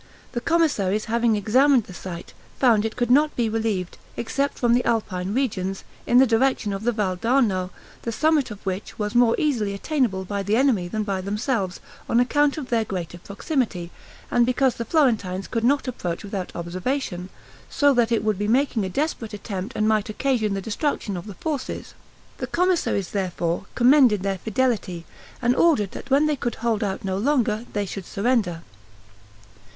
The 0.31 0.41
commissaries 0.41 1.05
having 1.05 1.35
examined 1.35 1.83
the 1.83 1.93
site, 1.93 2.33
found 2.57 2.85
it 2.85 2.95
could 2.95 3.11
not 3.11 3.35
be 3.35 3.47
relieved, 3.49 3.99
except 4.17 4.57
from 4.57 4.73
the 4.73 4.83
Alpine 4.83 5.31
regions, 5.31 5.83
in 6.07 6.17
the 6.17 6.25
direction 6.25 6.73
of 6.73 6.85
the 6.85 6.91
Val 6.91 7.15
d'Arno, 7.17 7.69
the 8.01 8.11
summit 8.11 8.49
of 8.49 8.65
which 8.65 8.97
was 8.97 9.13
more 9.13 9.35
easily 9.37 9.75
attainable 9.75 10.25
by 10.25 10.41
the 10.41 10.55
enemy 10.55 10.87
than 10.87 11.03
by 11.03 11.21
themselves, 11.21 11.79
on 12.09 12.19
account 12.19 12.57
of 12.57 12.69
their 12.69 12.83
greater 12.83 13.19
proximity, 13.19 13.91
and 14.31 14.43
because 14.43 14.73
the 14.73 14.85
Florentines 14.85 15.47
could 15.47 15.63
not 15.63 15.87
approach 15.87 16.23
without 16.23 16.51
observation; 16.55 17.29
so 17.69 17.93
that 17.93 18.11
it 18.11 18.23
would 18.23 18.39
be 18.39 18.47
making 18.47 18.83
a 18.83 18.89
desperate 18.89 19.35
attempt, 19.35 19.75
and 19.75 19.87
might 19.87 20.09
occasion 20.09 20.55
the 20.55 20.61
destruction 20.61 21.15
of 21.15 21.27
the 21.27 21.35
forces. 21.35 21.93
The 22.39 22.47
commissaries, 22.47 23.11
therefore, 23.11 23.65
commended 23.75 24.23
their 24.23 24.39
fidelity, 24.39 25.05
and 25.43 25.55
ordered 25.55 25.91
that 25.91 26.09
when 26.09 26.25
they 26.25 26.35
could 26.35 26.55
hold 26.55 26.83
out 26.83 27.05
no 27.05 27.19
longer, 27.19 27.65
they 27.73 27.85
should 27.85 28.07
surrender. 28.07 28.63